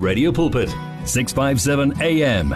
[0.00, 0.70] Radio Pulpit
[1.04, 2.54] 657 AM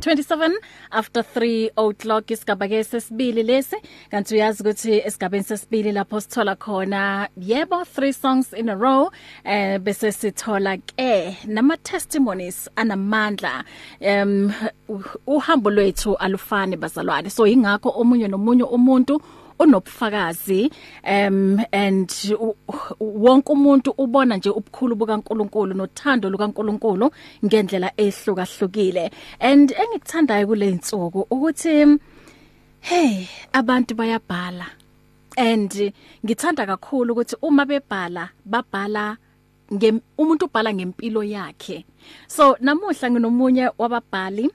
[0.00, 0.58] 27
[0.90, 3.76] after 3 o'clock isigaba ke sesibili lesi.
[4.10, 9.10] Kanti uyazi ukuthi esigabeni sesibili lapho sithola khona yebo 3 songs in a row
[9.44, 13.64] eh bese sithola ke nama testimonies anamandla.
[14.00, 14.52] Um
[15.26, 17.30] uhambo lwethu alufani bazalwane.
[17.30, 19.20] So ingakho omunye nomunye umuntu
[19.58, 20.70] unobufakazi
[21.04, 22.10] um and
[23.00, 27.10] wonke umuntu ubona nje ubukhulu bukaNkuluNkulu nothando lukaNkuluNkulu
[27.44, 29.10] ngendlela ehlukahlukile.
[29.40, 31.98] And engikuthandayo kule insuku ukuthi
[32.80, 34.66] hey abantu bayabhala.
[35.36, 35.92] And
[36.24, 39.16] ngithanda kakhulu ukuthi uma bebhala babhala
[39.72, 41.84] ngem umuntu ubhala ngempilo yakhe.
[42.28, 44.50] So namuhla nginomunye wababhali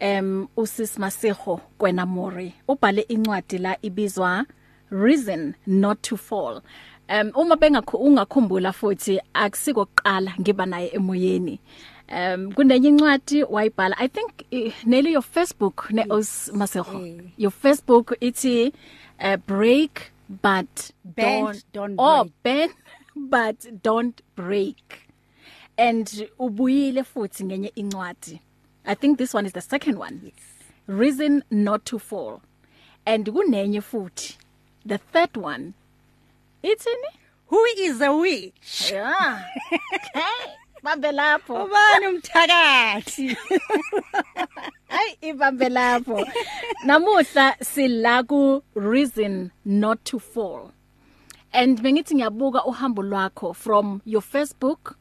[0.00, 4.46] um usis Maseho kwenamori ubhale incwadi la ibizwa
[4.90, 6.62] Reason Not to Fall.
[7.08, 11.60] Um uma bengakho ungakhumbula futhi akusikoqala ngiba naye emoyeni.
[12.08, 17.20] Um kunenye incwadi wayibhala i think uh, neli your facebook ne os Maseho Eh.
[17.38, 18.72] your facebook ithi
[19.20, 22.32] uh, break but Bend, don't, don't oh break.
[22.42, 22.72] bend
[23.30, 25.08] but don't break.
[25.76, 28.40] And ubuyile futhi ngenye incwadi.
[28.84, 30.34] I think this one is the second one yes.
[30.86, 32.40] reason not to fall
[33.06, 34.36] and kunenye futhi
[34.86, 35.72] the third one
[36.62, 37.10] ithini
[37.50, 38.92] Who is a witch?
[38.92, 39.44] yeah
[39.94, 43.36] okay bambe lapho Ubani umthakathi?
[44.88, 46.24] Ay ibambe lapho.
[46.86, 50.72] Namuhla sila ku reason not to fall.
[51.52, 54.94] And bengithi ngiyabuka uhambo lwakho from your Facebook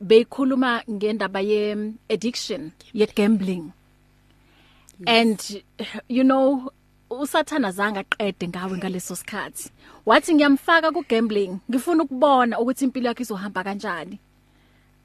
[0.00, 3.72] beyikhuluma ngendaba ye addiction, ye gambling.
[5.06, 5.62] And
[6.08, 6.72] you know
[7.10, 9.70] usathana zanga qede ngawe ngaleso sikhathi.
[10.06, 14.18] Wathi ngiyamfaka ku gambling, ngifuna ukubona ukuthi impilo yakhe izohamba kanjani.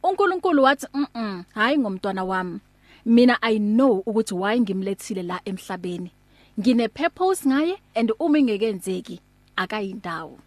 [0.04, 2.60] uNkulunkulu wathi mhm hayi ngomntwana wami
[3.06, 6.12] mina i know ukuthi why ngimlethile la emhlabeni
[6.60, 9.20] ngine purpose ngaye and uma ingekenzeki
[9.56, 10.40] akayindawo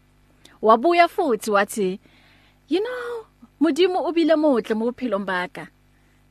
[0.62, 2.00] wabuya futhi wathi
[2.68, 3.24] you know
[3.60, 5.68] modimo ubile motle mo bophelo mbaka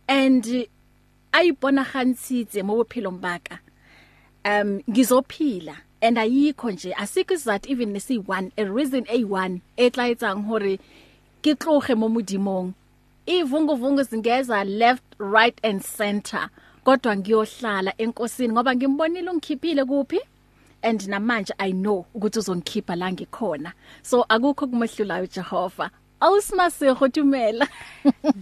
[0.07, 0.67] and
[1.31, 3.59] ayibona gantshitse mo bophelo mbaka
[4.45, 10.79] um ngizophila and ayikho nje asikho isizathu even nesi1 a reason a1 etlayetsang hore
[11.45, 12.73] ke tloge mo modimong.
[13.25, 16.49] Ivunguvungu zingeza left right and center
[16.83, 20.19] kodwa ngiyohlala enkosini ngoba ngimbonile ungikhiphile kuphi?
[20.81, 23.73] And namanje i know ukuthi uzongikhipha la ngikhona.
[24.01, 25.89] So akukho kumehlulayo Jehova
[26.19, 27.67] awusimasego tumela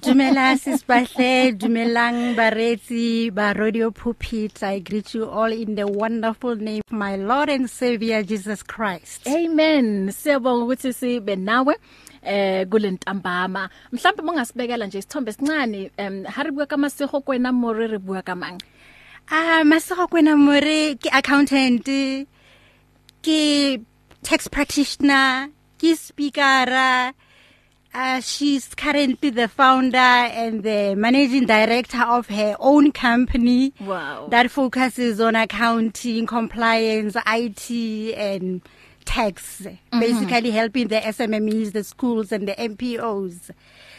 [0.04, 4.62] Dumela sisbahle, dumelang baretsi ba Radio Pulpit.
[4.64, 9.28] I greet you all in the wonderful name of my Lord and Savior Jesus Christ.
[9.28, 11.76] amen siyabonga ukuthi sibe nawe
[12.24, 17.98] eh kulentambama mhlawumbe mongasibekela nje isithombe sincane em hari buka kama seho kwena more re
[17.98, 18.58] bua kamang
[19.32, 21.86] Ah, masego kwena more ke accountant,
[23.24, 23.80] ke
[24.22, 25.48] tax practitioner,
[25.80, 27.14] ke speaker.
[27.94, 33.72] Uh, she's currently the founder and the managing director of her own company.
[33.80, 34.28] Wow.
[34.30, 38.62] That focuses on accounting, compliance, IT, and
[39.06, 39.62] tax.
[39.62, 40.00] Mm-hmm.
[40.00, 43.52] Basically helping the SMMEs, the schools, and the MPOs.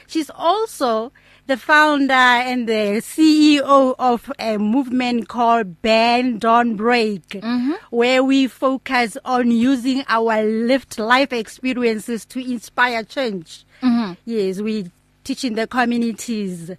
[0.09, 1.13] She's also
[1.47, 7.73] the founder and the CEO of a movement called Band Don't Break, mm-hmm.
[7.91, 13.65] where we focus on using our lived life experiences to inspire change.
[13.83, 14.15] Mm-hmm.
[14.25, 14.91] Yes, we
[15.23, 16.71] teaching the communities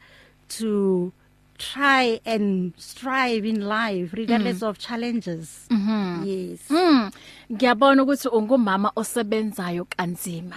[0.48, 1.12] to
[1.58, 4.66] try and strive in life regardless mm-hmm.
[4.66, 5.68] of challenges.
[5.70, 6.24] Mm-hmm.
[6.26, 6.59] Yes.
[6.70, 7.12] mm
[7.52, 10.56] ngiyabona ukuthi ungumama osebenzayo kanzima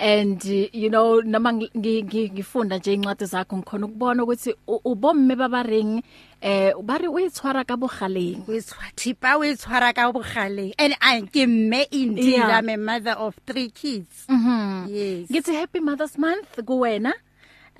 [0.00, 4.80] and uh, you know noma ngi- ngi- ngifunda nje incwadi zakho ngikhona ukubona ukuthi u-
[4.84, 6.02] ubomme babaring
[6.40, 11.82] eh bari uyitshwara ka bogaleng we tshwatipa we tshwara ka bogale and I ke mme
[11.90, 12.58] indeed Yeah.
[12.58, 14.24] I'm a mother of 3 kids.
[14.28, 14.86] Mhm.
[14.88, 15.30] Yes.
[15.30, 17.12] ngithi happy mothers month kuwena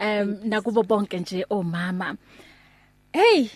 [0.01, 2.17] um nakubo bonke nje omama
[3.13, 3.47] hey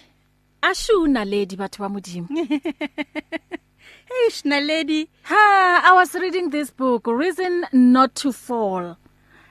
[0.62, 2.28] ashuna lady bathu bamudimo
[4.12, 5.08] Hey shna lady.
[5.22, 8.96] Ha i was reading this book reason not to fall.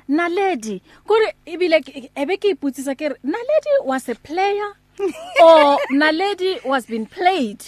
[0.09, 1.79] Naledi kuri ibile
[2.15, 4.71] ebeke iputsisa ke naledi was a player?
[5.41, 7.63] Or naledi was been played?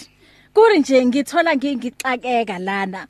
[0.53, 3.07] Kuri nje ngithola ngi- ngixakeka lana.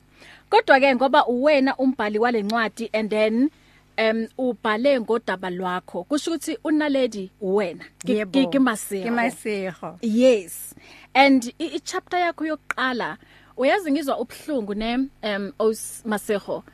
[0.50, 3.50] Kodwa ke ngoba uwena umbhali walencwadi and then
[3.98, 7.84] um ubhale ngodaba lwakho kusho ukuthi unaledi uwena.
[8.06, 8.48] Yebo.
[8.50, 9.98] Ke masego masego.
[10.02, 10.74] Yes.
[11.14, 13.16] And i i- chapter yakho yokuqala
[13.56, 16.64] uyazi ngizwa ubhlungu ne um os Masego.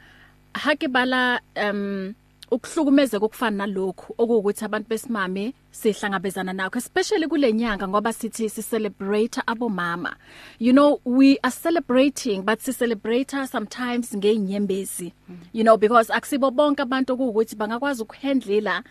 [0.54, 2.14] Ha ke bala um
[2.50, 10.16] ukuhlukumezeka okufana nalokhu okuwukuthi abantu besimame sihlangabezana nakho especially kulenyanga ngoba sithi si celebrate abomama.
[10.58, 15.12] You know we are celebrating but si celebrate sometimes ngeinyembezi
[15.52, 18.82] you know because akusibo bonke abantu okuwukuthi bangakwazi ukuhandlela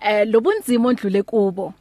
[0.00, 1.74] eh lobunzima ondlule kubo.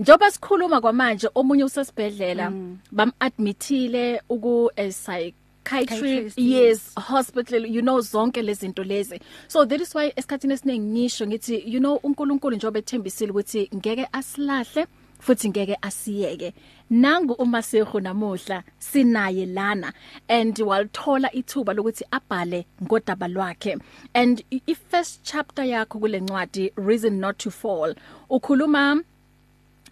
[0.00, 2.78] Njoba sikhuluma kwamanje omunye usesibhedlela mm.
[2.92, 6.94] bam admitile uku a psych psychiatrist yes.
[6.96, 9.20] hospital you know zonke lezi zinto lezi.
[9.48, 14.08] So that is why esikhathini esiningi ngisho ngithi you know uNkulunkulu njobe ethembisile ukuthi ngeke
[14.12, 14.86] asilahle
[15.18, 16.54] futhi ngeke asiyeke.
[16.90, 19.92] Nangu uma seho namuhla sinaye lana
[20.28, 23.78] and walithola ithuba lokuthi abhale ngodaba lwakhe.
[24.14, 27.94] And i first chapter yakho kule ncwadi reason not to fall
[28.30, 29.02] ukhuluma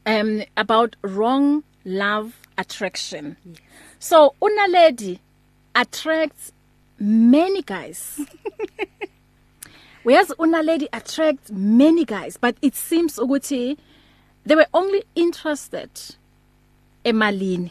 [0.09, 3.37] um about wrong love attraction.
[3.45, 3.61] Yes.
[3.99, 5.19] so unaledi
[5.75, 6.53] attracts
[6.99, 8.21] many guys.
[10.03, 13.77] Whereas unaledi attracts many guys but it seems ukuthi
[14.47, 15.91] they were only interested
[17.05, 17.71] emalini.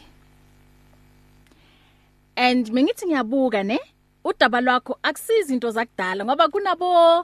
[2.36, 3.78] And mengithi ngiyabuka ne
[4.24, 7.20] udaba lwakho akusizi into zakudala ngoba kunabo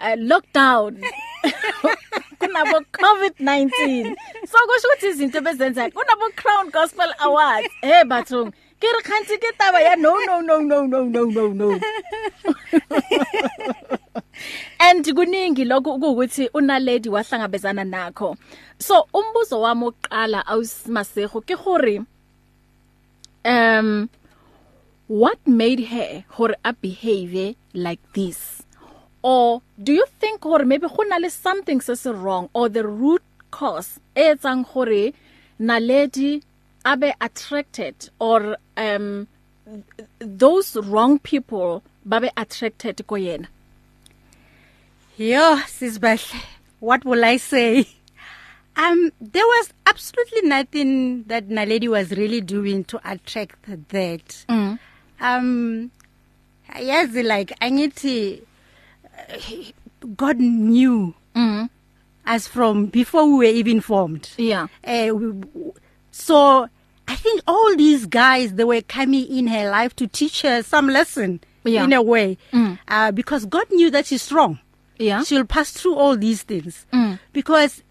[0.00, 1.04] uh, lockdown.
[2.38, 3.70] kunabo covid-19
[4.46, 7.68] so kusho ukuthi izinto bezenza kunabo crown gospel awards.
[7.80, 11.48] Hey bathong ke re khanti ke taba ya no no no no no no no
[11.48, 11.80] no.
[14.80, 18.36] And kuningi lokho ukuthi unaledi wahlangabezana nakho.
[18.78, 22.04] So umbuzo wami oqala awusimaseho ke gore
[23.44, 24.08] um
[25.06, 28.63] what made her her a behave like this?
[29.24, 32.84] Or do you think gore maybe go na le something se se wrong or the
[32.86, 35.12] root cause e etsang gore
[35.58, 36.42] naledi
[36.84, 39.26] abe attracted or um
[40.44, 43.48] those wrong people babe attracted ko yena
[45.16, 46.42] Yo, sisbahle.
[46.80, 47.86] What will I say?
[48.76, 54.44] Um there was absolutely nothing that Naledi was really doing to attract that.
[54.48, 54.78] Mm.
[55.20, 55.90] Um
[56.74, 58.42] yazi like angithi
[60.16, 61.68] God knew Mm.
[62.26, 64.30] us from before we were even formed.
[64.38, 64.68] Yeah.
[64.86, 65.32] Uh, we,
[66.10, 66.68] so
[67.08, 70.88] I think all these guys they were coming in her life to teach her some
[70.88, 71.84] lesson Yeah.
[71.84, 72.38] in a way.
[72.52, 72.78] Mm.
[72.88, 74.58] Uh because God knew that she's strong.
[74.98, 75.24] Yeah.
[75.24, 76.86] She'll pass through all these things.
[76.92, 77.18] Mm.
[77.32, 77.82] Because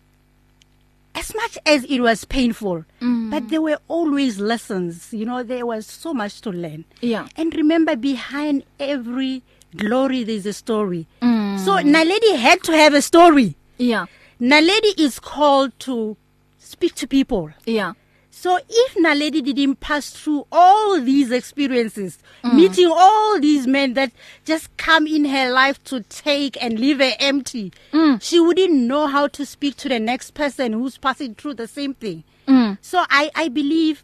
[1.16, 3.30] as much as it was painful, Mm.
[3.30, 5.14] but there were always lessons.
[5.14, 6.86] You know, there was so much to learn.
[7.02, 7.28] Yeah.
[7.36, 9.44] And remember behind every
[9.78, 11.08] glory there's a story.
[11.22, 11.60] Mm.
[11.60, 13.56] So Naledi had to have a story.
[13.78, 14.06] Yeah.
[14.42, 16.18] Naledi is called to
[16.58, 17.52] speak to people.
[17.66, 17.94] Yeah.
[18.32, 22.54] So if Naledi didn't pass through all these experiences, mm.
[22.56, 24.12] meeting all these men that
[24.44, 28.22] just come in her life to take and leave her empty, Mm.
[28.22, 31.94] she wouldn't know how to speak to the next person who's passing through the same
[31.94, 32.24] thing.
[32.48, 32.78] Mm.
[32.82, 34.04] So I I believe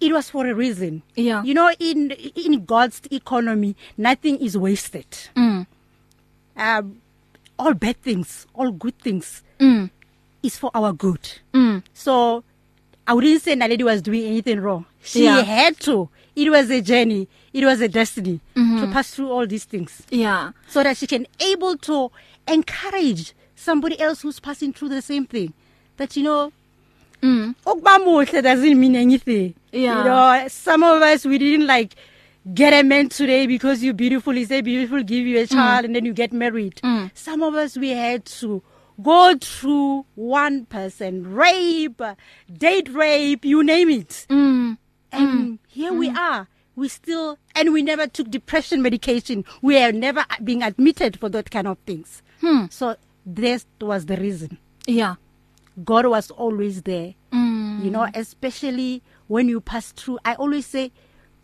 [0.00, 1.02] it was for a reason.
[1.16, 1.42] Yeah.
[1.42, 5.06] You know in in God's economy nothing is wasted.
[5.36, 5.66] Mm.
[6.56, 7.00] Um
[7.58, 9.90] all bad things, all good things Mm.
[10.42, 11.20] is for our good.
[11.52, 11.82] Mm.
[11.94, 12.44] So
[13.06, 14.84] I wouldn't say Naledi was doing anything wrong.
[15.02, 15.42] She Yeah.
[15.42, 16.08] had to.
[16.36, 17.26] It was a journey.
[17.52, 18.80] It was a destiny Mhm.
[18.80, 20.52] to pass through all these things Yeah.
[20.68, 22.12] so that she can able to
[22.46, 25.52] encourage somebody else who's passing through the same thing.
[25.96, 26.52] That you know,
[27.22, 27.56] Mm.
[27.66, 29.54] ukuba muhle doesn't mean anything.
[29.72, 29.98] Yeah.
[29.98, 31.94] You know, some of us we didn't like
[32.54, 34.32] get a man today because you're beautiful.
[34.32, 35.86] He say beautiful, give you a child, mm.
[35.86, 36.76] and then you get married.
[36.76, 37.10] Mm.
[37.14, 38.62] Some of us we had to
[39.02, 42.00] go through one person rape,
[42.52, 44.26] date rape, you name it.
[44.28, 44.78] Mm.
[45.12, 45.58] And mm.
[45.68, 45.98] here mm.
[45.98, 46.48] we are.
[46.76, 49.44] We still and we never took depression medication.
[49.62, 52.22] We are never being admitted for that kind of things.
[52.40, 52.66] Hmm.
[52.70, 52.94] So
[53.26, 54.58] this was the reason.
[54.86, 55.16] Yeah.
[55.84, 57.14] God was always there.
[57.32, 57.84] Mm.
[57.84, 60.18] You know, especially when you pass through.
[60.24, 60.90] I always say,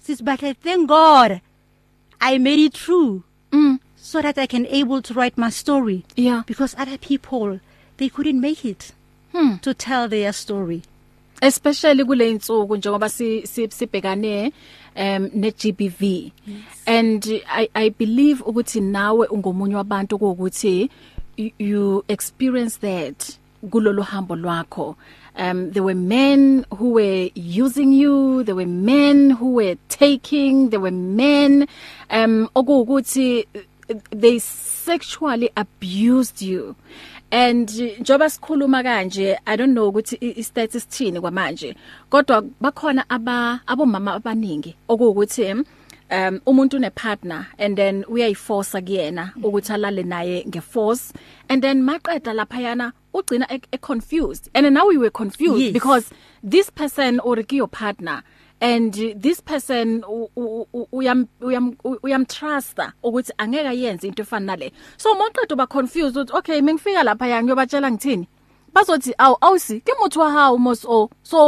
[0.01, 1.41] sis, but I thank God
[2.21, 3.23] I made it through
[3.53, 3.79] Mm.
[3.97, 6.05] so that I can able to write my story.
[6.17, 6.43] Yeah.
[6.47, 7.61] Because other people,
[7.99, 8.93] they couldn't make it
[9.33, 9.57] Hmm.
[9.63, 10.83] to tell their story.
[11.43, 14.53] especially kule insuku njengoba si si- sibhekane
[14.97, 16.33] um ne GBV
[16.87, 20.91] and i i believe ukuthi nawe ungomunye wabantu ukuthi
[21.37, 23.39] you, you experience that
[23.71, 24.97] kulolu hambo lwakho
[25.37, 28.45] um there were men who were using you.
[28.45, 30.71] There were men who were taking.
[30.71, 31.67] There were men
[32.11, 36.77] um okuwukuthi uh, they sexually abused you.
[37.31, 37.69] And
[38.01, 41.75] njoba sikhuluma kanje i don't know ukuthi i- i-stats sithini kwamanje
[42.11, 45.51] kodwa bakhona aba abomama abaningi okuwukuthi
[46.11, 51.13] um umuntu une partner and then uyayiforce kuyena ukuthi alale naye ngeforce.
[51.49, 54.51] And then maqeda lapha yana ugcina e, e confused.
[54.55, 55.73] And now we were confused Yes.
[55.73, 56.11] because
[56.43, 58.23] this person or your partner
[58.61, 64.47] and this person u- u- u- uyam uyam uyam trusta ukuthi angeke ayenze into efana
[64.57, 64.73] nale.
[64.97, 68.29] So moqeda uba confused ukuthi okay mengifika lapha ya ngiyobatshela ngithini?
[68.75, 71.09] Bazothi aw awusi ke motho wa hao mos o?
[71.23, 71.39] So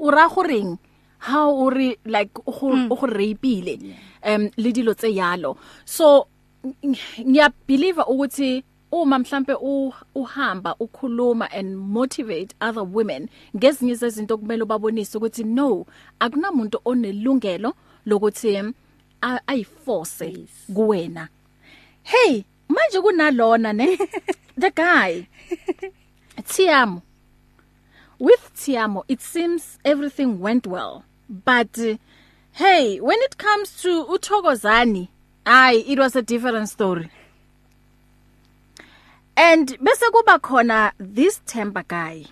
[0.00, 0.78] o ra go reng
[1.18, 3.94] how o re like o go o go rapeile
[4.24, 5.56] um le dilo tse yalo?
[5.84, 6.26] So
[6.84, 8.62] ngiya believe ukuthi
[9.02, 9.54] uma mhlambe
[10.14, 15.86] uhamba ukhuluma and motivate other women ngezinye zezinto kumele ubabonise ukuthi no
[16.20, 17.74] akunamuntu onelungelo
[18.06, 18.56] lokuthi
[19.22, 21.28] a- ayiforce kuwena.
[22.02, 23.98] Hey manje kunalona ne?
[24.58, 25.26] The guy.
[26.46, 27.02] Tiamo
[28.20, 31.02] with Tiamo it seems everything went well.
[31.28, 31.96] But uh,
[32.52, 35.08] hey when it comes to uThokozani
[35.46, 37.08] ay it was a different story.
[39.36, 42.24] And bese kuba khona this Themba guy.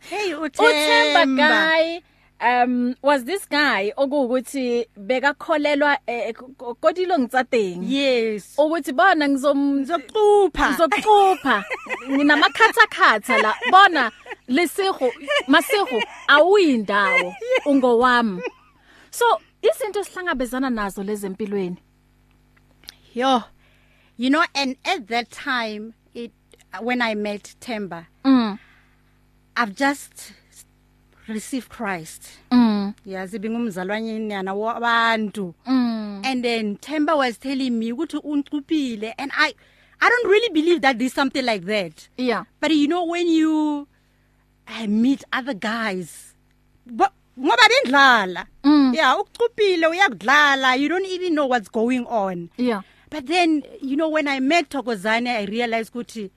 [0.00, 2.02] Hey uThemba guy
[2.40, 7.82] um was this guy okuwukuthi bekakholelwa eh, ko- kodilo ngitsateng?
[7.82, 8.54] Yes.
[8.58, 11.64] Ukuthi bona ngizom ngizoqupha ngizokucupha.
[12.10, 13.54] Nginamakhatha khatha la.
[13.70, 14.10] Bona
[14.48, 15.12] lesigo
[15.48, 17.34] masigo awuyindawo
[17.66, 18.42] ungowami.
[19.10, 21.76] So izinto sihlangabezana nazo lezempilweni.
[23.14, 23.42] Yo.
[24.18, 26.32] You know and at that time it
[26.82, 28.58] when i met Temba mm.
[29.60, 30.32] I've just
[31.26, 32.30] received Christ.
[32.52, 32.94] Mm.
[33.06, 35.54] Yazi bingumzalwanyeni yana wabantu.
[35.66, 36.22] Mm.
[36.24, 39.52] And then Temba was telling me ukuthi uncupile and i
[40.00, 42.08] i don't really believe that there's something like that.
[42.16, 42.44] Yeah.
[42.60, 43.88] But you know when you
[44.68, 46.34] I meet other guys
[46.86, 48.46] but ngoba bendlala.
[48.62, 48.94] Mm.
[48.94, 52.48] yeah ukucupile uyakudlala you don't even know what's going on.
[52.56, 52.82] Yeah.
[53.10, 56.30] But then you know when i met Thokozane i realized ukuthi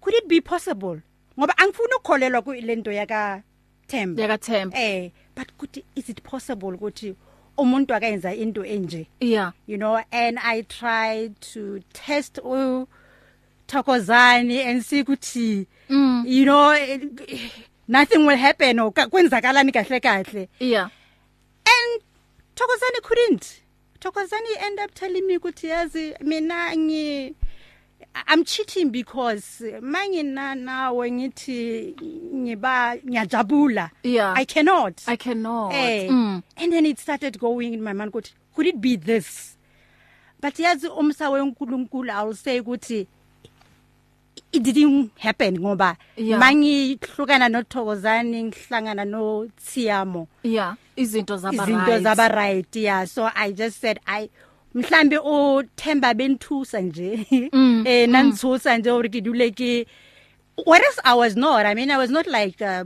[0.00, 1.00] could it be possible?
[1.38, 3.42] Ngoba angifuni ukukholelwa kulento yaka
[3.86, 4.22] Themba.
[4.22, 7.14] Yakathemba eh but kuthi is it possible ukuthi
[7.58, 9.06] umuntu akayenza into enje?
[9.20, 9.52] Yeah.
[9.66, 12.86] You know and i tried to test u
[13.66, 16.24] Thokozani and see ukuthi Mm.
[16.26, 16.98] you know eh,
[17.88, 20.48] nothing will happen or ka- kwenzakalani kahle kahle.
[20.60, 20.90] Yeah.
[21.66, 22.02] And
[22.54, 23.60] Thokozani couldn't.
[24.00, 27.34] Thokozani end up telling me ukuthi yazi mina ngi
[28.26, 31.94] I'm cheating because mangina nawe ngithi
[32.34, 33.90] ngiba ngiyajabula.
[34.02, 34.34] Yeah.
[34.36, 35.02] I cannot.
[35.06, 35.72] I cannot.
[35.72, 36.42] Eh, mm.
[36.56, 39.56] And then it started going in my mind ukuthi could it be this?
[40.40, 43.06] But yazi umsa wenkulunkulu i'll say ukuthi
[44.52, 46.40] it didn't happen ngoba Yeah.
[46.40, 53.80] mangihlukana noThokozani ngihlangana noTsiamo yeah izinto zaba izinto right zaba right yeah so i just
[53.80, 54.28] said i
[54.74, 59.86] mhlambe uThemba benthusa nje Mm, eh nanthusa nje uri kiduleke
[60.66, 62.84] whereas i was not i mean i was not like uh,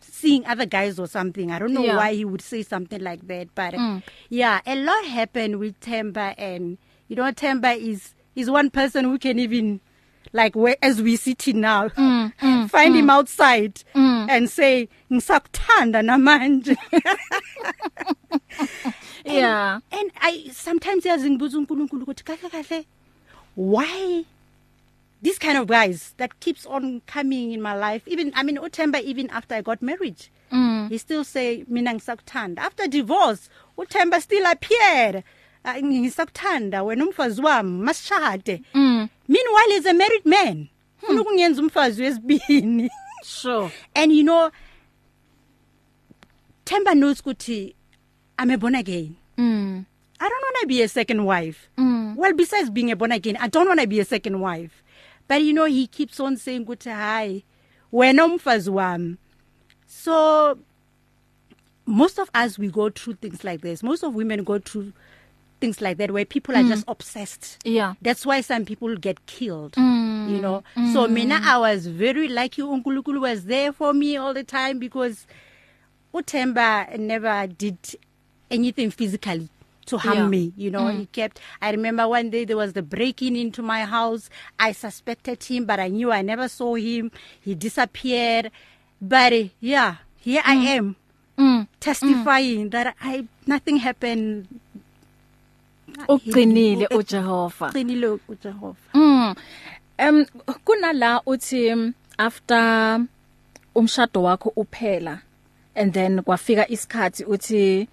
[0.00, 1.96] seeing other guys or something i don't know Yeah.
[1.96, 4.02] why he would say something like that but Mm.
[4.30, 6.78] yeah a lot happened with Themba and
[7.08, 9.80] you know Themba is is one person who can even
[10.32, 14.26] like where as we sitting now Mm, mm, find him outside Mm.
[14.30, 16.76] and say ngisakuthanda namanje.
[19.24, 19.78] Yeah.
[19.92, 22.84] and i sometimes yazi ngibuza uNkulunkulu ukuthi kahle kahle
[23.56, 24.24] why
[25.22, 29.00] these kind of guys that keeps on coming in my life even i mean uThemba
[29.00, 30.16] even after i got married
[30.50, 30.88] mm.
[30.88, 32.58] he still say mina ngisakuthanda.
[32.62, 33.48] After divorce
[33.78, 35.22] uThemba still appeared
[35.64, 39.08] "Ah, ngisakuthanda wena umfazi wami masishade mm.
[39.28, 40.68] Meanwhile he's a married man.
[41.02, 42.90] Ufuna ukungenza umfazi wesibini.
[43.24, 43.70] Sure.
[43.94, 44.50] And you know
[46.64, 47.74] Themba knows ukuthi
[48.38, 49.16] i'm a born again.
[49.38, 49.86] Mm
[50.20, 51.68] i don't want to be a second wife.
[51.78, 54.82] Mm well besides being a born again i don't want to be a second wife.
[55.28, 57.44] But you know he keeps on saying ukuthi hi
[57.92, 59.16] wena umfazi wami.
[59.86, 60.58] So
[61.86, 63.82] most of us we go through things like this.
[63.82, 64.92] Most of women go through
[65.62, 66.68] things like that where people are mm.
[66.74, 71.56] just obsessed yeah that's why some people get killed Mm, you know so mina i
[71.66, 75.26] was very lucky uNkulunkulu was there for me all the time because
[76.14, 77.78] uThemba never did
[78.50, 79.48] anything physically
[79.86, 80.28] to harm Yeah.
[80.28, 80.98] me you know mm.
[80.98, 85.42] he kept i remember one day there was the breaking into my house i suspected
[85.42, 88.50] him but i knew i never saw him he disappeared
[89.00, 90.46] but uh, yeah here mm.
[90.54, 90.86] i am
[91.38, 92.70] mm testifying mm.
[92.70, 94.46] that i nothing happened
[96.08, 97.68] uqinile uJehova.
[97.68, 98.76] uqinile uJehova.
[98.94, 99.34] Mm.
[99.98, 100.26] Em
[100.64, 103.00] kunala uthi after
[103.74, 105.20] umshado wakho uphela
[105.74, 107.88] and then kwafika isikhathi uthi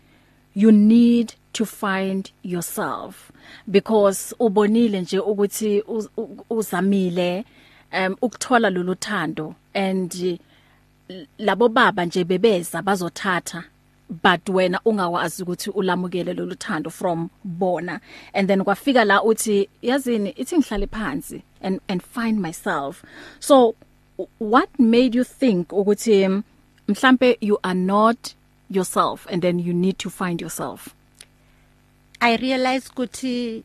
[0.56, 3.32] you need to find yourself.
[3.68, 5.84] Because ubonile nje ukuthi
[6.50, 7.46] uzamile
[7.94, 10.40] um ukuthola lolu thando and
[11.38, 13.64] labo baba nje bebeza bazothatha.
[14.10, 18.02] But wena ungawazi ukuthi ulamukele lolu thando from bona.
[18.34, 23.04] And then kwafika la uthi yazini ithi ngihlale phansi and and find myself.
[23.40, 23.76] So
[24.40, 26.44] what made you think ukuthi
[26.88, 28.34] mhlambe you are not
[28.70, 30.96] yourself and then you need to find yourself?
[32.22, 33.64] I realized ukuthi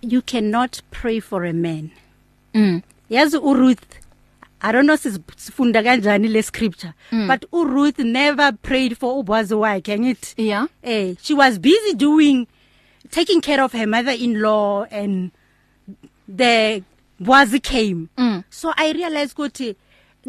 [0.00, 1.90] you cannot pray for a man.
[2.54, 2.82] mm.
[3.10, 4.05] Yazi uRuth
[4.62, 7.26] I don't know sifunda kanjani le scripture mm.
[7.28, 10.66] but uRuth never prayed for ubwazi wakhe ngithi yeah.
[10.82, 12.46] eh she was busy doing
[13.10, 15.30] taking care of her mother-in-law and
[16.28, 16.82] the
[17.20, 18.08] bwazi came.
[18.16, 18.44] Mm.
[18.50, 19.76] so i realized ukuthi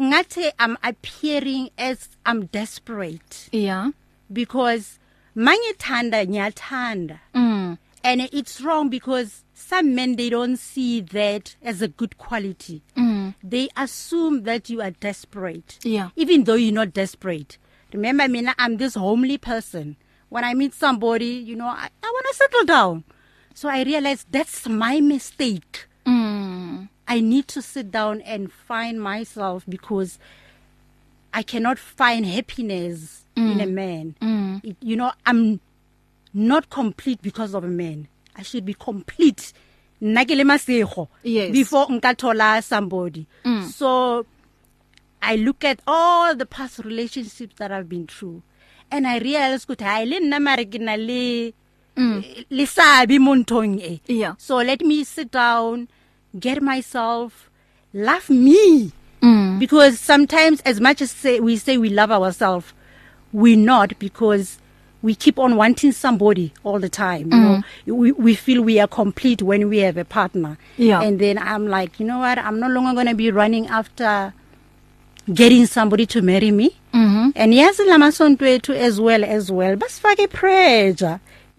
[0.00, 3.48] ngathi i'm appearing as i'm desperate.
[3.52, 3.90] Yeah.
[4.32, 4.98] Because
[5.36, 7.18] mangithanda ngiyathanda.
[7.34, 7.78] Mm.
[8.04, 12.82] And it's wrong because some men they don't see that as a good quality.
[12.96, 13.34] Mm.
[13.42, 15.78] They assume that you are desperate.
[15.82, 16.10] Yeah.
[16.16, 17.58] Even though you're not desperate.
[17.92, 19.96] Remember mina i'm this homely person.
[20.28, 23.04] When i meet somebody you know i, I want to settle down.
[23.54, 25.86] So i realized that's my mistake.
[26.06, 26.88] Mm.
[27.06, 30.18] I need to sit down and find myself because
[31.34, 33.52] i cannot find happiness mm.
[33.52, 34.14] in a man.
[34.20, 34.64] Mm.
[34.64, 35.60] It, you know i'm
[36.34, 38.06] not complete because of a man.
[38.36, 39.52] I should be complete.
[40.02, 41.50] Nna ke le masego Yes.
[41.52, 43.26] before nka thola somebody.
[43.44, 43.64] Mm.
[43.68, 44.24] so
[45.20, 48.40] i look at all the past relationships that i've been through
[48.92, 51.52] and i realize ukuthi hayi le nna mare ke na le
[51.96, 52.22] Mm.
[52.50, 54.00] le sabi mo nthong e.
[54.06, 54.34] Yeah.
[54.38, 55.88] So let me sit down
[56.38, 57.50] get myself
[57.92, 58.92] love me.
[59.20, 59.58] Mm.
[59.58, 62.72] Because sometimes as much as say we say we love ourselves
[63.32, 64.58] we not because
[65.00, 67.62] we keep on wanting somebody all the time you know.
[67.86, 70.58] We we feel we are complete when we have a partner.
[70.76, 71.00] Yeah.
[71.02, 72.38] and then i'm like you know what?
[72.38, 74.32] I'm no longer going to be running after
[75.32, 76.76] getting somebody to marry me.
[76.92, 79.76] Mhm and yazi lamasonto ethu as well as well.
[79.76, 81.20] Basifake pressure.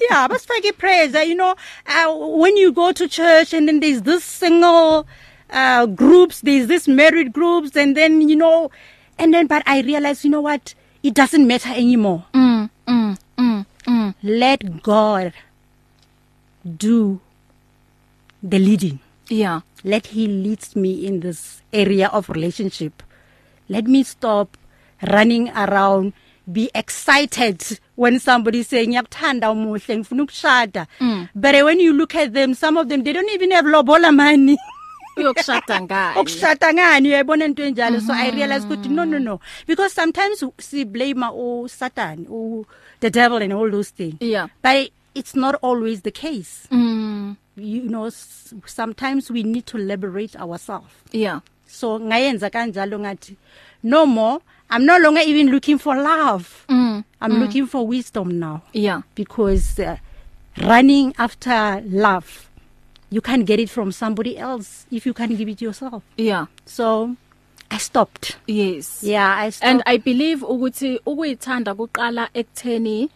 [0.00, 1.54] Yeah basifake pressure you know.
[1.86, 5.06] Uh, when you go to church and then there's this single
[5.50, 8.70] uh groups there's this married groups and then you know.
[9.18, 10.74] And then but i realized you know what?
[11.06, 12.24] It doesn't matter anymore.
[12.34, 14.14] Mm mm mm mm.
[14.22, 15.32] Let god
[16.66, 17.20] do
[18.42, 18.98] the leading.
[19.28, 19.60] Yeah.
[19.84, 23.02] Let he leads me in this area of relationship.
[23.68, 24.56] Let me stop
[25.02, 26.12] running around
[26.50, 27.62] be excited
[27.96, 30.86] when somebody saying ngiyakuthanda umuhle ngifuna ukushada.
[31.00, 31.28] Mm.
[31.34, 34.56] but when you look at them some of them they don't even have lobola money.
[35.16, 38.00] uyokushada ngani okushada ngani uyayibona into enjalo.
[38.00, 39.40] So i realized ukuthi no no no.
[39.66, 42.66] Because sometimes si blame o satan o
[43.00, 44.16] the devil and all those things.
[44.20, 44.48] Yeah.
[44.62, 46.68] But it's not always the case.
[46.70, 47.36] Mm.
[47.56, 48.10] You know
[48.66, 50.92] sometimes we need to liberate ourselves.
[51.12, 51.40] Yeah.
[51.66, 53.36] So ngayenza kanjalo ngathi
[53.82, 54.40] no more.
[54.68, 56.64] I'm no longer even looking for love.
[56.68, 57.04] Mm.
[57.20, 57.40] I'm mm.
[57.40, 58.62] looking for wisdom now.
[58.72, 59.02] Yeah.
[59.14, 59.96] Because uh,
[60.58, 62.45] running after love
[63.10, 66.02] you can't get it from somebody else if you can't give it yourself.
[66.16, 66.46] Yeah.
[66.64, 67.16] So
[67.70, 68.36] i stopped.
[68.46, 69.02] Yes.
[69.02, 69.70] Yeah i stopped.
[69.70, 73.10] And i believe ukuthi ukuyithanda kuqala ekutheni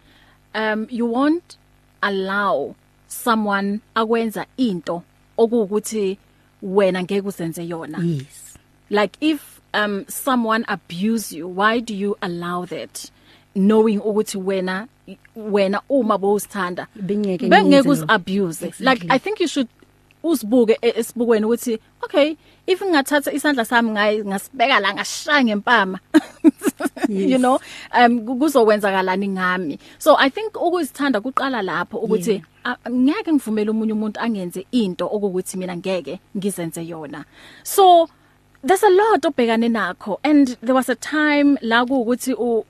[0.55, 1.57] um you won't
[2.03, 2.75] allow
[3.09, 5.03] someone akwenza into
[5.39, 6.19] okuwukuthi
[6.63, 7.99] wena ngeke uzenze yona.
[7.99, 8.59] Yes.
[8.91, 13.11] Like if um someone abuse you why do you allow that?
[13.55, 14.89] Knowing ukuthi wena
[15.37, 19.09] wena uma bowusithanda Bengeke bengeke us abuse like Exactly.
[19.11, 19.69] i think you should
[20.23, 25.99] usibuke e- esibukweni ukuthi okay if ngingathatha isandla sami ngayi ngasibeka la ngashaya ngempama
[27.09, 27.59] you know
[27.95, 29.79] um ku- kuzokwenzakalani ngami.
[29.99, 32.43] So i think ukuzithanda kuqala lapho ukuthi
[32.91, 37.25] ngeke ngivumele umunye umuntu angenze into okuthi mina ngeke ngizenze yona.
[37.63, 38.09] So
[38.63, 42.65] there's a lot obhekane nakho and there was a time la ukuthi u,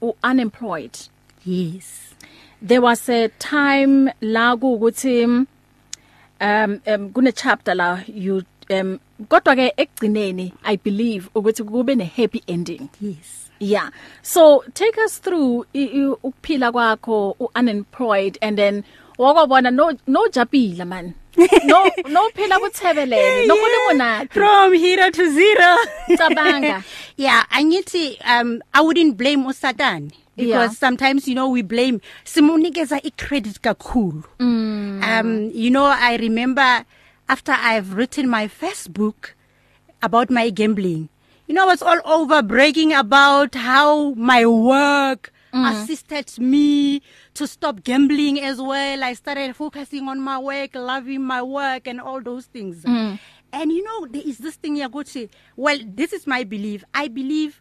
[0.00, 0.98] u unemployed.
[1.44, 2.14] Yes.
[2.60, 5.46] There was a time la ukuthi
[6.42, 7.88] um um kune chapter la
[8.24, 12.88] you um kodwa ke ekugcineni i believe ukuthi kube ne happy ending.
[13.00, 13.28] Yes.
[13.60, 13.90] Yeah.
[14.22, 18.82] So take us through i- i- ukuphila kwakho unemployed and then
[19.18, 21.14] wakubona no no japila man.
[21.64, 23.46] No no phela kuthebelele.
[23.46, 25.76] Nokhuluma nathi from hero to zero.
[26.18, 26.84] Cabanga.
[27.16, 30.80] Yeah angithi um i wouldn't blame usatan because Yeah.
[30.84, 34.24] sometimes you know we blame simunikeza icredit kakhulu.
[34.38, 35.02] Mm.
[35.04, 36.84] um you know i remember
[37.28, 39.34] after i've written my first book
[40.02, 41.08] about my gambling
[41.46, 45.70] you know what's all over bragging about how my work mm.
[45.82, 47.00] assisted me
[47.34, 52.00] to stop gambling as well i started focusing on my work loving my work and
[52.00, 53.18] all those things Mm.
[53.52, 57.60] and you know there is this thing yakuthi well this is my belief i believe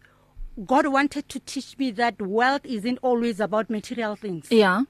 [0.65, 4.81] god wanted to teach me that wealth isn't always about material things yeah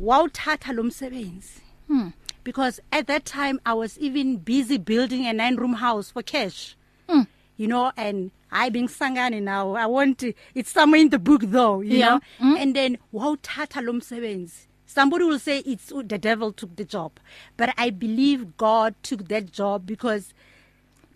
[0.00, 2.10] wawuthatha lo msebenzi Hmm.
[2.44, 6.76] because at that time i was even busy building a nine room house for cash
[7.08, 7.22] Hmm.
[7.58, 11.42] You know and i being sangane now i want to, it's somewhere in the book
[11.44, 12.08] though you Yeah.
[12.10, 12.62] know Mm.
[12.62, 17.12] and then wawuthatha lo msebenzi somebody will say it's the devil took the job
[17.56, 20.34] but i believe god took that job because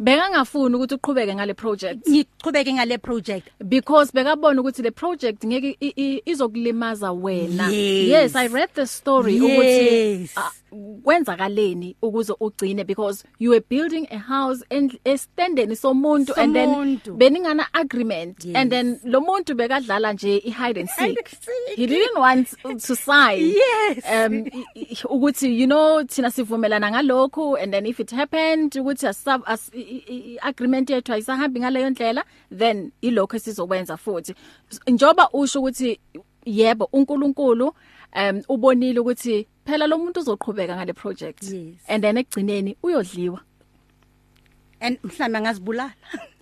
[0.01, 5.77] bekangafuni ukuthi uqhubeke ngale project ngiqhubeke ngale project because bekabona ukuthi le project ngeke
[6.27, 8.09] izokulimaza wena Yes.
[8.09, 9.43] yes i read the story Yes.
[9.45, 10.51] ukuthi ah,
[11.05, 17.67] kwenzakaleni ukuze ugcine because you were building a house and estandeni somuntu and then beningana
[17.73, 18.57] agreement Yes.
[18.57, 21.29] and then lo muntu bekadlala nje i hide and seek
[21.77, 22.49] he didn't want
[22.87, 24.05] to sign Yes.
[24.15, 24.45] um
[25.11, 29.71] ukuthi you know thina sivumelana ngalokho and then if it happened ukuthi asab as
[30.43, 32.25] agreement yethu ayisahambi ngaleyo ndlela
[32.59, 34.35] then ilokho esizokwenza futhi.
[34.87, 36.01] Njoba usho ukuthi
[36.45, 37.75] yebo uNkulunkulu
[38.17, 41.43] um ubonile ukuthi phela lo muntu uzoqhubeka ngale project.
[41.43, 41.77] Yes.
[41.89, 43.41] and then ekugcineni uyodliwa.
[44.81, 45.93] And mhlambe angazibulala.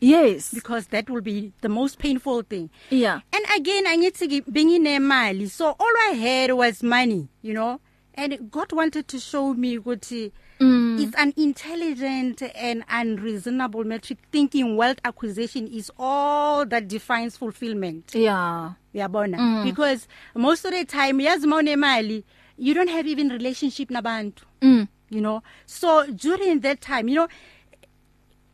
[0.00, 0.50] Yes.
[0.54, 2.70] Because that will be the most painful thing.
[2.90, 3.20] Yeah.
[3.32, 7.80] And again angithi benginemali so all I had was money you know?
[8.14, 11.00] And God wanted to show me ukuthi mm.
[11.00, 18.72] it's an intelligent and unreasonable metric thinking wealth acquisition is all that defines fulfillment yeah
[18.94, 19.64] uyabona mm.
[19.64, 22.24] because most of the time yazi mawunemali
[22.58, 24.86] you don't have even relationship nabantu mm.
[25.10, 27.28] you know so during that time you know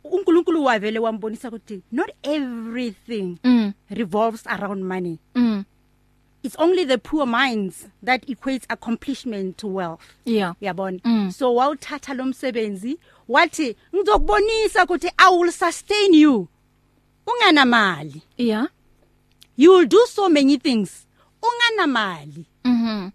[0.05, 3.73] uNkulunkulu wavele wambonisa ukuthi not everything Mm.
[3.91, 5.65] revolves around money mm.
[6.45, 10.01] It's only the poor minds that equates accomplishment to wealth.
[10.25, 10.53] Yeah.
[10.63, 11.33] Uyabona Mm.
[11.33, 16.49] so wawuthatha lo msebenzi wathi ngizokubonisa ukuthi i will sustain you.
[17.27, 18.67] Ungana mali yeah.
[19.57, 21.07] You will do so many things.
[21.43, 23.13] Ungana mali mhm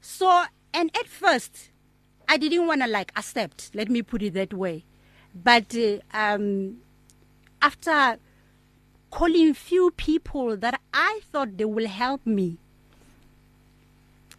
[0.00, 1.70] So and at first
[2.28, 4.84] I didn't want to like accept let me put it that way.
[5.34, 6.78] But uh, um
[7.60, 8.16] after
[9.18, 12.56] calling few people that I thought they will help me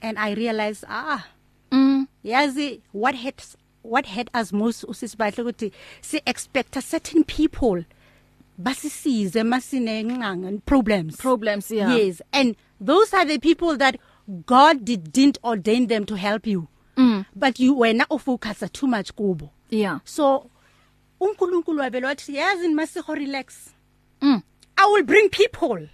[0.02, 1.26] and I realized ah
[1.72, 2.08] mm.
[2.24, 3.36] yazi what had
[3.84, 7.84] what had us most usisibahle ukuthi si expect certain people
[8.58, 13.96] basisize masine ngqanga problems problems yeah Yes, and those are the people that
[14.46, 16.68] God did, didn't ordain them to help you.
[16.96, 17.26] Mm.
[17.36, 19.50] But you were not focused too much kubo.
[19.70, 20.50] yeah So
[21.22, 23.70] uNkulunkulu wabelo wathi yazi masiho relax.
[24.22, 24.42] mm.
[24.78, 25.88] I will bring people.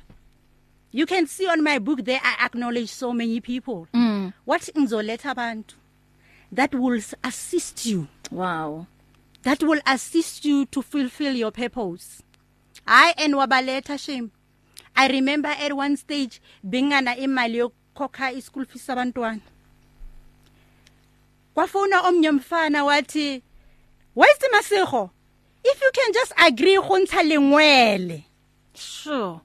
[0.91, 3.87] You can see on my book there I acknowledge so many people.
[3.93, 4.33] Mm.
[4.45, 5.73] What ngizoletha abantu
[6.51, 8.07] that will assist you.
[8.31, 8.87] wow
[9.43, 12.23] That will assist you to fulfill your purpose.
[12.87, 14.31] I and wabaleta shame.
[14.95, 19.41] I remember at one stage bengana imali yokukhokha ischool fees sabantwana.
[21.55, 23.41] Kwafuna omnye mfana wathi,
[24.15, 25.11] "Where's Masigo?
[25.63, 28.23] If you can just agree go ntsha lengwele.
[28.79, 29.41] Sure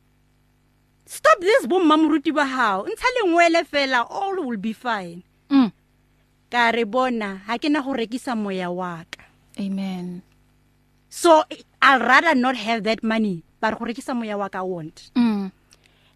[1.06, 2.86] Stop this bomma moruti ba hao.
[2.86, 5.70] Ntsha lengwele fela all will be fine." mm.
[6.50, 9.22] Ka re bona ha ke na go rekisa moya wa ka.
[9.60, 10.22] amen
[11.10, 11.44] So
[11.82, 15.10] I'd rather not have that money, but go rekisa moya wa ka I want.
[15.14, 15.52] mm.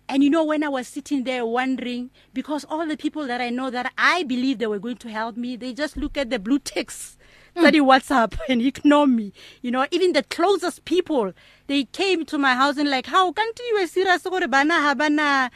[0.09, 3.51] And you know when I was sitting there wondering because all the people that I
[3.51, 6.39] know that I believe they were going to help me, they just look at the
[6.39, 7.19] blue ticks
[7.55, 9.33] that in WhatsApp and ignore me.
[9.61, 11.35] You know, even the closest people,
[11.69, 15.51] they came to my house and like, "How can't you serious gore bana ha bana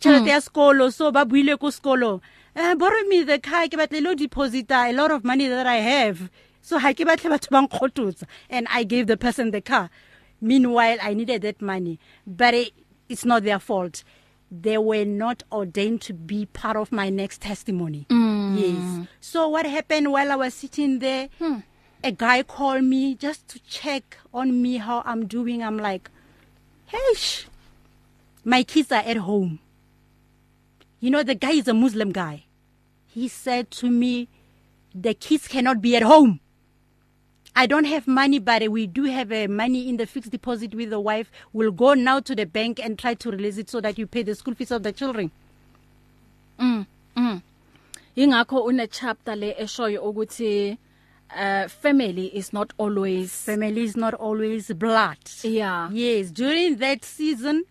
[0.00, 2.20] tšhelete ya sekolo so ba buile ko sekolo.
[2.56, 5.76] Uh, borrow me the car ke batle lo deposita a lot of money that I
[5.76, 6.30] have.
[6.62, 9.90] So ha ke batle batho ba nkgototsa and I gave the person the car.
[10.40, 12.72] Meanwhile I needed that money but it,
[13.08, 14.02] it's not their fault.
[14.50, 18.06] They were not ordained to be part of my next testimony.
[18.10, 18.58] Mm.
[18.58, 19.08] yes.
[19.20, 21.28] So what happened while I was sitting there?
[21.38, 21.58] Hmm.
[22.02, 25.62] A guy called me just to check on me how I'm doing.
[25.62, 26.10] I'm like
[26.86, 27.14] hey
[28.44, 29.58] my kids are at home.
[31.00, 32.44] You know the guy is a muslim guy.
[33.06, 34.28] He said to me
[34.94, 36.40] the kids cannot be at home.
[37.54, 40.90] I don't have money but we do have a money in the fixed deposit with
[40.90, 41.30] the wife.
[41.52, 44.22] We'll go now to the bank and try to release it so that you pay
[44.22, 45.30] the school fees of the children.
[46.58, 46.86] Mm.
[47.16, 47.42] Mm.
[48.16, 50.78] Ingakho une chapter le eshoyo ukuthi
[51.36, 55.18] uh family is not always family is not always blood.
[55.42, 55.88] Yeah.
[55.92, 57.64] Yes during that season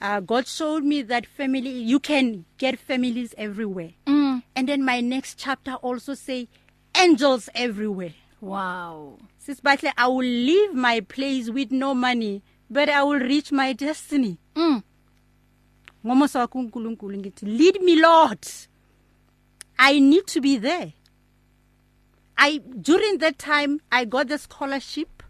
[0.00, 3.92] uh, God showed me that family you can get families everywhere.
[4.06, 4.42] Mm.
[4.54, 6.48] and then my next chapter also say
[6.94, 8.12] angels everywhere.
[8.40, 9.18] Wow.
[9.46, 14.38] Sisibahle I will leave my place with no money but I will reach my destiny.
[14.54, 14.82] Mm.
[16.06, 18.46] ngomosa wakho uNkulunkulu ngithi lead me lord.
[19.78, 20.92] I need to be there.
[22.38, 25.22] I during that time I got the scholarship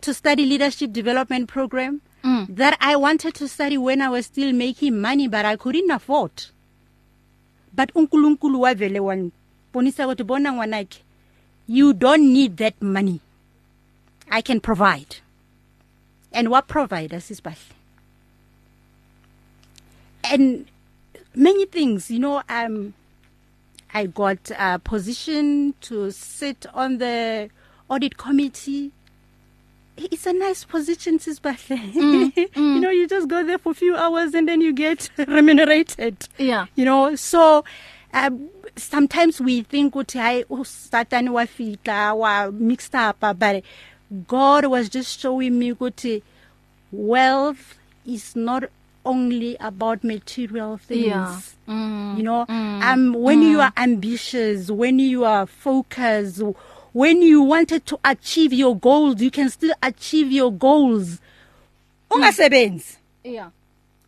[0.00, 2.54] to study leadership development program Mm.
[2.56, 6.32] that I wanted to study when I was still making money but I couldn't afford.
[7.72, 10.98] But uNkulunkulu wavele wanibonisa ukuthi bona ngwanakhe
[11.66, 13.20] you don't need that money.
[14.30, 15.16] I can provide.
[16.32, 17.72] And what provide sisibahle
[20.24, 20.66] and
[21.34, 22.92] many things you know um
[23.92, 27.50] I got a position to sit on the
[27.88, 28.92] audit committee.
[29.96, 32.74] It's a nice position sisibahle Mm, mm.
[32.74, 36.28] you know you just go there for a few hours and then you get remunerated.
[36.38, 36.66] Yeah.
[36.74, 37.64] You know so
[38.12, 43.62] um, sometimes we think ukuthi hayi usatan wafika wa mixed up but
[44.26, 46.22] God was just showing me ukuthi
[46.92, 48.64] wealth is not
[49.04, 51.06] only about material things.
[51.06, 51.40] Yeah.
[51.68, 52.16] Mm.
[52.16, 52.82] you know mm.
[52.82, 53.50] um when mm.
[53.50, 56.42] you are ambitious when you are focused
[56.92, 61.20] when you wanted to achieve your goals you can still achieve your goals.
[62.10, 62.96] Ungasebenzi.
[63.22, 63.50] Yeah.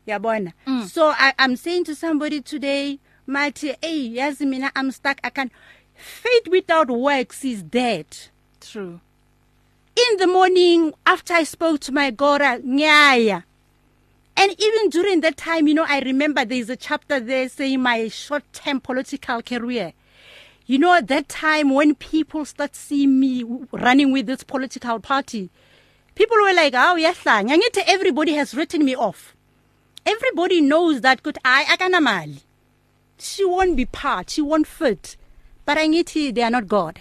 [0.08, 0.52] Yabona?
[0.66, 0.86] Mm.
[0.88, 5.20] so I, i'm saying to somebody today mathi hey yazi mina i'm stuck.
[5.22, 5.50] I can
[5.94, 8.06] faith without works is dead.
[8.60, 9.00] True.
[9.94, 13.44] In the morning after i spoke to my god ngiyaya
[14.36, 18.08] and even during that time you know i remember there's a chapter there saying my
[18.08, 19.92] short term political career.
[20.64, 25.50] You know at that time when people start seeing me running with this political party
[26.14, 29.34] people were like oh yahlanya ngithi everybody has written me off.
[30.06, 32.40] Everybody knows that good i akanamali.
[33.18, 35.16] She won't be part she won't fit.
[35.64, 37.00] But i ngithi they are not god.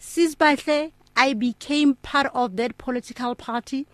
[0.00, 3.86] Sisibahle i became part of that political party.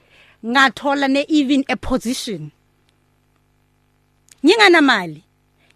[0.45, 2.53] Ngathola ne even a position.
[4.45, 5.25] Ngingana mali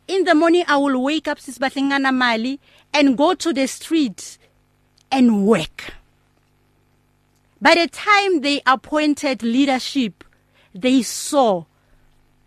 [0.06, 2.60] in the morning i will wake up sisibahle ngana mali
[2.92, 4.38] and go to the street
[5.10, 5.94] and work.
[7.60, 10.24] By the time they appointed leadership
[10.74, 11.64] they saw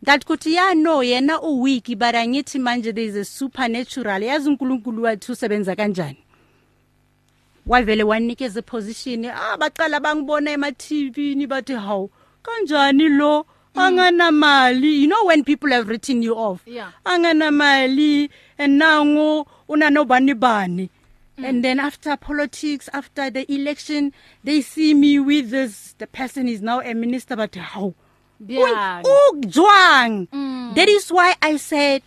[0.03, 4.21] that kuthi ya no yena u weak but angithi manje there is a supernatural.
[4.21, 6.17] Yazi uNkulunkulu wathi usebenza kanjani?
[7.67, 12.08] Wavele wanikeza position ah baqala bangibona ema TV ni bathi haw
[12.43, 13.45] kanjani lo
[13.76, 16.91] angana mali you know when people have written you off Yeah.
[17.06, 20.89] angana mali and nangu una nobani bani
[21.38, 21.45] mm.
[21.45, 24.12] and then after politics after the election
[24.43, 27.93] they see me with this the person is now a minister but how
[28.43, 29.04] Bjang.
[29.06, 30.74] ujwang Mm.
[30.76, 32.02] that is why i said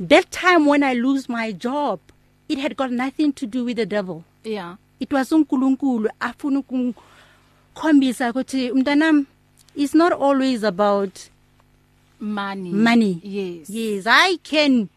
[0.00, 1.98] that time when i lose my job
[2.48, 8.30] it had got nothing to do with the devil yeah it was uNkulunkulu afuna ukukhombisa
[8.30, 9.26] ukuthi mntanami
[9.76, 11.18] it's not always about
[12.20, 12.72] money.
[12.72, 13.20] Money.
[13.22, 13.70] Yes.
[13.70, 14.88] Yes i can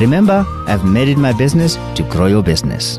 [0.00, 2.98] Remember, I've made it my business to grow your business.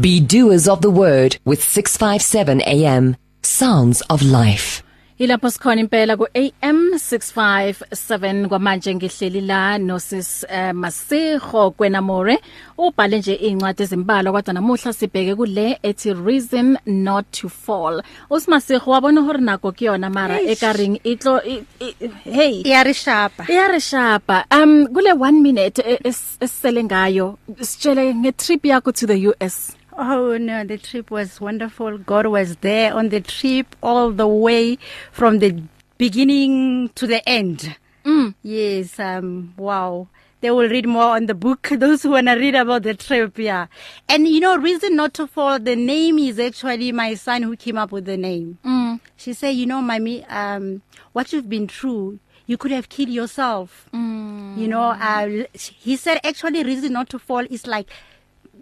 [0.00, 3.16] Be doers of the word with 657 AM.
[3.42, 4.82] Sounds of life.
[5.18, 12.38] Ilapho sikhona impela ku AM 657 kwamanje ngihleli la nosis uh, Masiho kwenamore.
[12.78, 18.02] Ubhale nje incwadi ezimbalwa kodwa namuhla sibheke kule ethi reason not to fall.
[18.30, 21.94] Usimasiho wabona hore nako kuyona mara ekaring itlo i, i,
[22.30, 22.60] hey.
[22.62, 23.44] Iyarishapa.
[23.48, 24.44] Iyarishapa.
[24.50, 30.36] Um kule 1 minute e- es- esisele ngayo sitshele ngetrip yakho to the US Oh
[30.36, 31.98] no, the trip was wonderful.
[31.98, 34.78] God was there on the trip all the way
[35.10, 35.62] from the
[35.96, 37.76] beginning to the end.
[38.04, 38.34] Mm.
[38.42, 40.08] Yes, um wow.
[40.42, 43.38] They will read more on the book those who want to read about the trip,
[43.38, 43.66] yeah.
[44.08, 47.78] And you know, reason not to fall the name is actually my son who came
[47.78, 48.58] up with the name.
[48.64, 49.00] mm.
[49.16, 50.82] She said, "You know, mommy, um
[51.14, 54.58] what you've been through, you could have killed yourself." Mm.
[54.58, 57.88] You know, uh he said actually reason not to fall is like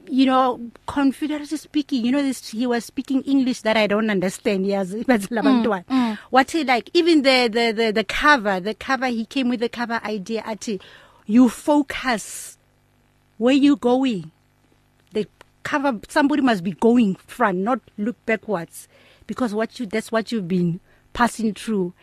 [0.09, 4.67] you know confederacy speaking you know this he was speaking english that i don't understand
[4.67, 9.07] yes but labantwana mm, what he like even the, the the the cover the cover
[9.07, 10.79] he came with the cover idea ati
[11.27, 12.59] you focus.
[13.39, 14.31] Where you going?
[15.13, 15.27] The
[15.63, 18.89] cover somebody must be going front not look backwards.
[19.27, 20.81] Because what you that's what you've been
[21.13, 21.95] passing through.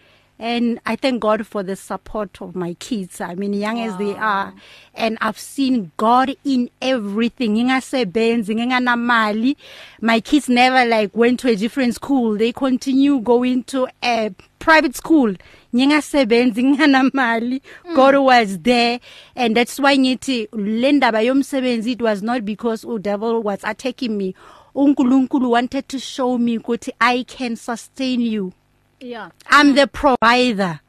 [0.41, 3.21] And I thank God for the support of my kids.
[3.21, 3.85] I mean young wow.
[3.85, 4.53] as they are.
[4.95, 7.55] And I've seen God in everything.
[7.55, 9.55] Ngingasebenzi nginganamali
[10.01, 12.37] my kids never like went to a different school.
[12.37, 15.35] They continue going to a private school.
[15.75, 17.95] Ngingasebenzi nginganamali mm.
[17.95, 18.99] God was there.
[19.35, 24.17] And that's why ngithi le ndaba yomsebenzi it was not because u devil was attacking
[24.17, 24.33] me.
[24.73, 28.53] uNkulunkulu wanted to show me ukuthi I can sustain you.
[29.01, 29.29] Yeah.
[29.47, 30.79] I'm the provider.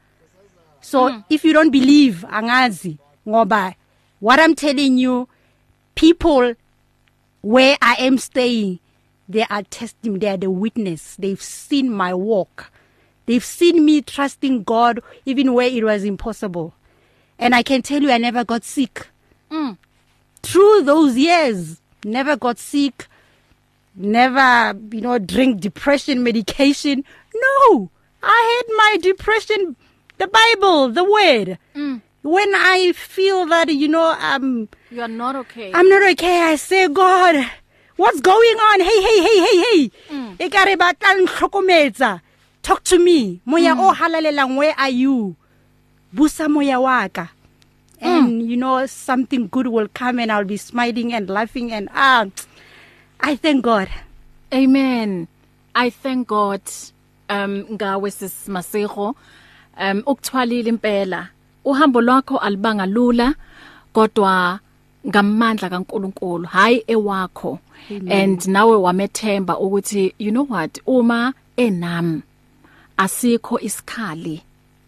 [0.81, 1.25] So mm.
[1.29, 2.97] if you don't believe angazi
[3.27, 3.75] ngoba
[4.19, 5.27] what I'm telling you
[5.95, 6.55] people
[7.41, 8.79] where I am staying
[9.27, 11.15] they are testing they are the witness.
[11.17, 12.71] They've seen my walk.
[13.25, 16.73] They've seen me trusting God even where it was impossible.
[17.39, 19.07] And I can tell you I never got sick.
[19.51, 19.77] Mm.
[20.41, 23.07] through those years never got sick
[23.95, 27.03] never you know drink depression medication.
[27.33, 27.89] No.
[28.23, 29.75] I had my depression
[30.17, 32.01] the bible the word Mm.
[32.23, 36.55] when i feel that you know um you are not okay I'm not okay I
[36.55, 37.35] say god
[37.97, 39.81] what's going on hey hey hey hey hey
[40.15, 40.31] Mm.
[40.39, 42.21] e ka re ba tla ntlhokometsa
[42.61, 43.81] talk to me moya Mm.
[43.83, 45.35] o halalelang where are you
[46.15, 47.27] busa moya wa ka
[47.99, 48.47] and mm.
[48.47, 52.25] you know something good will come and I'll be smiling and laughing and ah
[53.19, 53.89] I thank God
[54.53, 55.27] Amen.
[55.73, 56.61] I thank God
[57.33, 59.15] um ngawe sisimasego
[59.81, 61.27] um ukuthwalile impela.
[61.65, 63.35] Uhambo lwakho alibanga lula
[63.93, 64.59] kodwa
[65.07, 67.59] ngamandla kaNkuluNkulu hayi ewakho
[68.09, 72.21] and nawe wamethemba ukuthi you know what uma enami
[72.97, 74.41] asikho isikhali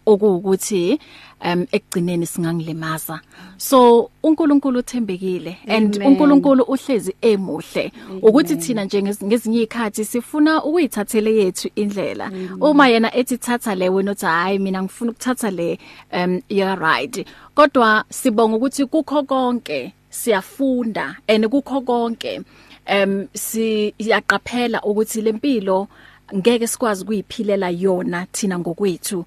[0.06, 0.98] okuwukuthi
[1.44, 3.20] um ekugcineni singangilimaza.
[3.56, 7.92] So uNkulunkulu uthembekile and uNkulunkulu uhlezi emuhle.
[8.22, 12.30] Ukuthi thina nje ngez- ngezinye izikhathi sifuna ukuyithathele yethu indlela.
[12.60, 15.78] Uma yena ethi thatha le wena uthi hayi mina ngifuna ukuthatha le
[16.12, 17.26] um you're right.
[17.54, 22.42] Kodwa sibonga ukuthi kukho konke siyafunda and kukho konke
[22.88, 25.88] um siyaqaphela ukuthi lempilo
[26.34, 29.24] ngeke sikwazi ukuyiphilela yona thina ngokwethu.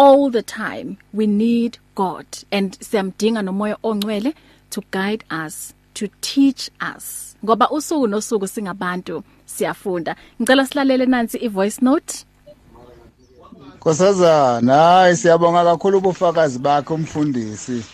[0.00, 2.26] All the time we need God.
[2.50, 4.34] And siyamdinga nomoya ongcwele
[4.70, 7.36] to guide us to teach us.
[7.44, 10.16] Ngoba usuku nosuku singabantu siyafunda.
[10.40, 12.24] Ngicela silalele nansi ivoice note.
[13.76, 17.84] Nkosazana hayi siyabonga kakhulu ubufakazi bakhe umfundisi.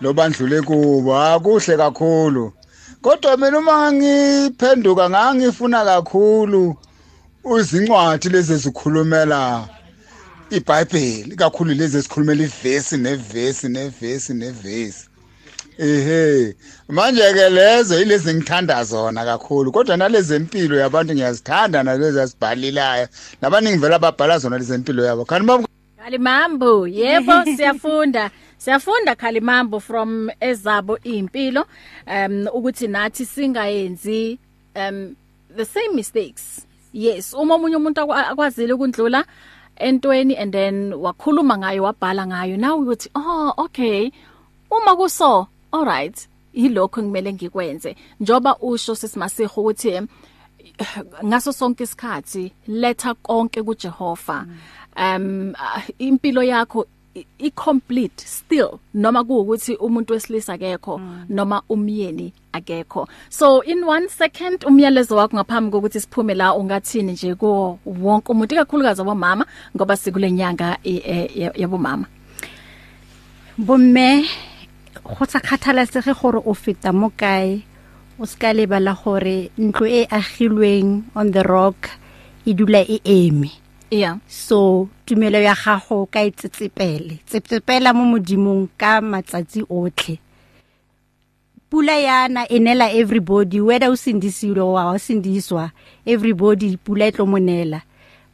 [0.00, 2.52] Lobandlule kubo akuhle kakhulu.
[3.02, 6.76] Kodwa mina uma ngiphenduka ngangifuna kakhulu
[7.44, 9.68] uzincwadi lezi zikhulumela
[10.50, 15.08] iBhayibheli kakhulu lezi esikhulumela ivesi nevesi nevesi nevesi.
[15.78, 16.54] Ehe
[16.88, 23.08] manje ke lezo yilezi ngithanda zona kakhulu kodwa nalezi empilo yabantu ngiyazithanda nalezi asibhalilayo
[23.42, 25.64] nabaningi vele ababhala zona lezi empilo yabo bam
[25.98, 28.30] Khalimambo yebo siyafunda.
[28.58, 31.66] Siyafunda Khalimambo from ezabo impilo
[32.06, 34.38] um ukuthi nathi singayenzi
[34.76, 35.16] um
[35.56, 36.66] the same mistakes.
[36.92, 39.24] Yes uma umunye umuntu akwa- akwazile ukundlula
[39.76, 42.56] entweni and then wakhuluma ngayo wabhala ngayo.
[42.56, 44.10] Now uthi oh okay.
[44.70, 46.28] Uma kuso all right.
[46.54, 47.96] Yilokho ngimele ngikwenze.
[48.20, 50.00] Njoba usho sisimasiho ukuthi
[51.24, 54.46] ngaso sonke isikhathi letha konke kuJehova.
[54.96, 55.54] Um
[55.98, 56.86] impilo yakho
[57.38, 63.08] i-complete still noma kuukuthi umuntu wesilisa akekho noma umyeni akekho.
[63.30, 68.54] So in one second umyalezo wakho ngaphambi kokuthi siphume la ungathini nje ko wonke umuntu
[68.54, 69.46] ikakhulukazi abomama
[69.76, 70.78] ngoba sikule nyanga
[71.54, 72.06] yabomama
[73.58, 74.26] bomme
[75.04, 77.62] go tsa kgathalesege gore o feta mo kae?
[78.18, 81.90] O ska lebala gore ntlo e agilweng on the rock
[82.46, 83.63] e dula e eme.
[83.90, 84.18] Yeah.
[84.26, 90.18] So tumelo ya gago ka itsetsepele tsetsepela mo modimong ka matsatsi otlhe.
[91.70, 95.72] Pula yana enela everybody whether o sindisiwa wa sindiswa
[96.06, 97.82] everybody pula etlo monela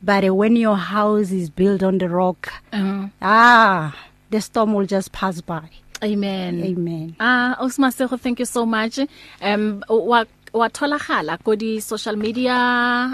[0.03, 3.11] but when your house is built on the rock uh -huh.
[3.21, 3.93] ah
[4.31, 5.69] the storm will just pass by.
[6.03, 6.65] Amen.
[6.65, 7.15] Amen.
[7.21, 8.99] Ah usmasego thank you so much.
[9.43, 12.55] Um wa watholagala ko di social media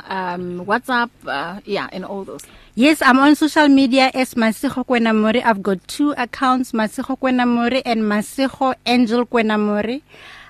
[0.08, 2.44] um WhatsApp uh, yeah and all those
[2.76, 5.40] Yes, I'm on social media as Masigo Kwenamori.
[5.42, 10.02] I've got two accounts, Masigo Kwenamori and Masigo Angel Kwenamori.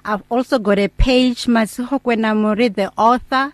[0.05, 3.53] I've also got a page, Masigo Kwenamori, the author,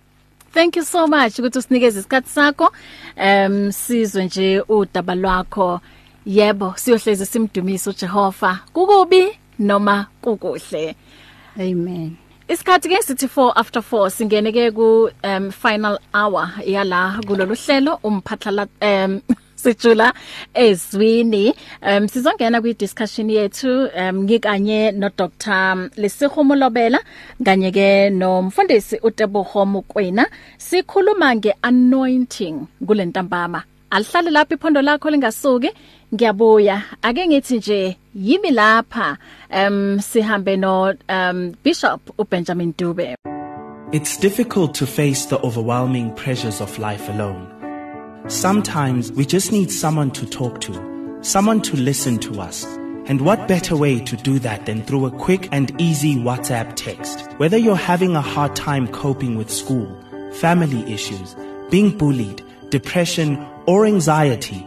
[0.53, 2.73] Thank you so much ukuthi usinikeze isikhatsi sakho.
[3.17, 5.81] Em sizwe nje udaba lwakho.
[6.27, 8.59] Yebo, siyohleze simdumisa uJehova.
[8.73, 10.95] Kukubi noma kukuhle.
[11.61, 12.17] Amen.
[12.47, 17.99] Isikhathi ke sithi 4 after 4 singene ke ku um final hour yala kulolu hlelo
[18.07, 19.19] umphathala um
[19.63, 20.13] sijula
[20.55, 21.51] ezwini.
[21.83, 27.01] Um sizongena kwi discussion yethu um ngikanye no Dr Lesihomolobela
[27.43, 35.71] kanye ke nomfundisi uTeboho Mokwena sikhuluma nge anointing kulentambama alihlale lapha iphondo lakho lingasuki
[36.17, 39.17] ngiyabuya ake ngithi nje yimi lapha
[39.51, 43.15] um sihambe no um Bishop uBenjamin Dube
[43.93, 47.47] It's difficult to face the overwhelming pressures of life alone.
[48.29, 50.73] Sometimes we just need someone to talk to,
[51.23, 52.65] someone to listen to us.
[53.09, 57.31] And what better way to do that than through a quick and easy WhatsApp text?
[57.37, 59.87] Whether you're having a hard time coping with school,
[60.33, 61.37] family issues,
[61.71, 64.67] being bullied, depression, or anxiety,